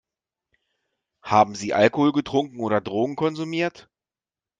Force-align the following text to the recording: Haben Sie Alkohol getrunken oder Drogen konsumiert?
Haben 1.21 1.53
Sie 1.53 1.75
Alkohol 1.75 2.11
getrunken 2.11 2.59
oder 2.61 2.81
Drogen 2.81 3.15
konsumiert? 3.15 3.87